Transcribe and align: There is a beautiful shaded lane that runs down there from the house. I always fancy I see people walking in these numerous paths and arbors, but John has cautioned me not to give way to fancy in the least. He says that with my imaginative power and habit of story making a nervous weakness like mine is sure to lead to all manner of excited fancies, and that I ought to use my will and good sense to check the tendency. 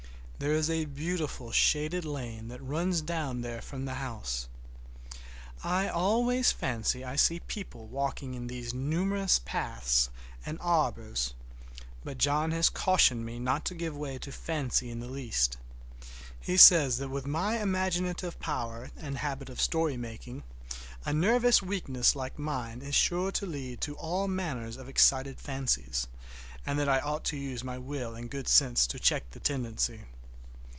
There 0.43 0.53
is 0.55 0.71
a 0.71 0.85
beautiful 0.85 1.51
shaded 1.51 2.03
lane 2.03 2.47
that 2.47 2.63
runs 2.65 3.01
down 3.01 3.41
there 3.41 3.61
from 3.61 3.85
the 3.85 3.93
house. 3.93 4.47
I 5.63 5.87
always 5.87 6.51
fancy 6.51 7.05
I 7.05 7.15
see 7.15 7.41
people 7.41 7.85
walking 7.85 8.33
in 8.33 8.47
these 8.47 8.73
numerous 8.73 9.37
paths 9.37 10.09
and 10.43 10.57
arbors, 10.59 11.35
but 12.03 12.17
John 12.17 12.49
has 12.49 12.69
cautioned 12.69 13.23
me 13.23 13.37
not 13.37 13.65
to 13.65 13.75
give 13.75 13.95
way 13.95 14.17
to 14.17 14.31
fancy 14.31 14.89
in 14.89 14.99
the 14.99 15.05
least. 15.11 15.57
He 16.39 16.57
says 16.57 16.97
that 16.97 17.09
with 17.09 17.27
my 17.27 17.59
imaginative 17.61 18.39
power 18.39 18.89
and 18.97 19.19
habit 19.19 19.47
of 19.47 19.61
story 19.61 19.95
making 19.95 20.41
a 21.05 21.13
nervous 21.13 21.61
weakness 21.61 22.15
like 22.15 22.39
mine 22.39 22.81
is 22.81 22.95
sure 22.95 23.31
to 23.33 23.45
lead 23.45 23.79
to 23.81 23.95
all 23.97 24.27
manner 24.27 24.65
of 24.65 24.89
excited 24.89 25.39
fancies, 25.39 26.07
and 26.65 26.79
that 26.79 26.89
I 26.89 26.99
ought 26.99 27.25
to 27.25 27.37
use 27.37 27.63
my 27.63 27.77
will 27.77 28.15
and 28.15 28.27
good 28.27 28.47
sense 28.47 28.87
to 28.87 28.97
check 28.97 29.29
the 29.29 29.39
tendency. 29.39 30.05